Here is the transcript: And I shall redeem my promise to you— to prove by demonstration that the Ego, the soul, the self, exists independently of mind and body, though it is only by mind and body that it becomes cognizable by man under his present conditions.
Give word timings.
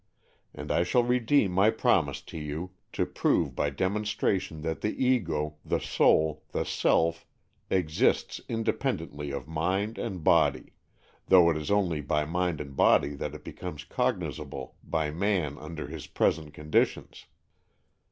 And 0.51 0.71
I 0.71 0.81
shall 0.81 1.03
redeem 1.03 1.51
my 1.51 1.69
promise 1.69 2.21
to 2.23 2.37
you— 2.39 2.71
to 2.93 3.05
prove 3.05 3.55
by 3.55 3.69
demonstration 3.69 4.63
that 4.63 4.81
the 4.81 4.89
Ego, 5.05 5.57
the 5.63 5.79
soul, 5.79 6.41
the 6.53 6.65
self, 6.65 7.27
exists 7.69 8.41
independently 8.49 9.29
of 9.29 9.47
mind 9.47 9.99
and 9.99 10.23
body, 10.23 10.73
though 11.27 11.51
it 11.51 11.55
is 11.57 11.69
only 11.69 12.01
by 12.01 12.25
mind 12.25 12.59
and 12.59 12.75
body 12.75 13.13
that 13.13 13.35
it 13.35 13.43
becomes 13.43 13.83
cognizable 13.83 14.75
by 14.83 15.11
man 15.11 15.59
under 15.59 15.85
his 15.85 16.07
present 16.07 16.51
conditions. 16.51 17.27